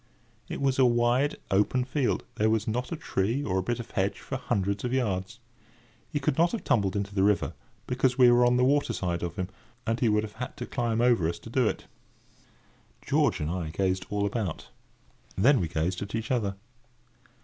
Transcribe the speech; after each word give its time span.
It 0.49 0.59
was 0.61 0.79
a 0.79 0.83
wide, 0.85 1.35
open 1.51 1.85
field. 1.85 2.23
There 2.33 2.49
was 2.49 2.67
not 2.67 2.91
a 2.91 2.95
tree 2.95 3.43
or 3.43 3.59
a 3.59 3.61
bit 3.61 3.79
of 3.79 3.91
hedge 3.91 4.19
for 4.19 4.35
hundreds 4.35 4.83
of 4.83 4.91
yards. 4.93 5.39
He 6.09 6.19
could 6.19 6.39
not 6.39 6.53
have 6.53 6.63
tumbled 6.63 6.95
into 6.95 7.13
the 7.13 7.21
river, 7.21 7.53
because 7.85 8.17
we 8.17 8.31
were 8.31 8.43
on 8.43 8.57
the 8.57 8.63
water 8.63 8.93
side 8.93 9.21
of 9.21 9.35
him, 9.35 9.49
and 9.85 9.99
he 9.99 10.09
would 10.09 10.23
have 10.23 10.33
had 10.41 10.57
to 10.57 10.65
climb 10.65 11.01
over 11.01 11.29
us 11.29 11.37
to 11.37 11.51
do 11.51 11.67
it. 11.67 11.85
George 13.05 13.39
and 13.39 13.51
I 13.51 13.69
gazed 13.69 14.07
all 14.09 14.25
about. 14.25 14.69
Then 15.37 15.59
we 15.61 15.67
gazed 15.67 16.01
at 16.01 16.15
each 16.15 16.31
other. 16.31 16.55